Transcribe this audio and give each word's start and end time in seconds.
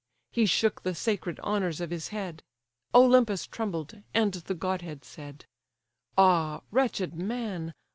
He 0.31 0.47
shook 0.47 0.81
the 0.81 0.95
sacred 0.95 1.39
honours 1.41 1.79
of 1.79 1.91
his 1.91 2.07
head; 2.07 2.41
Olympus 2.91 3.45
trembled, 3.45 4.01
and 4.15 4.33
the 4.33 4.55
godhead 4.55 5.05
said; 5.05 5.45
"Ah, 6.17 6.63
wretched 6.71 7.13
man! 7.13 7.75